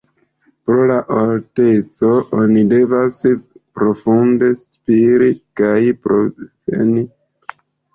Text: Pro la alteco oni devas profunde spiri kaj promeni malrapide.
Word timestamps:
Pro 0.69 0.77
la 0.91 0.95
alteco 1.17 2.09
oni 2.39 2.65
devas 2.73 3.21
profunde 3.79 4.53
spiri 4.67 5.33
kaj 5.63 5.75
promeni 6.05 7.11
malrapide. 7.11 7.59